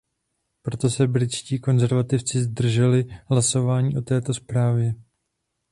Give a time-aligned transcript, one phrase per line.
[0.61, 4.95] Proto se britští konzervativci zdrželi hlasování o této zprávě.